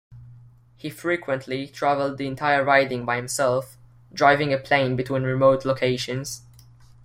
He 0.77 0.89
frequently 0.89 1.67
traveled 1.67 2.17
the 2.17 2.25
entire 2.25 2.63
riding 2.63 3.05
by 3.05 3.17
himself, 3.17 3.77
driving 4.11 4.51
a 4.51 4.57
plane 4.57 4.95
between 4.95 5.21
remote 5.21 5.63
locations. 5.63 6.41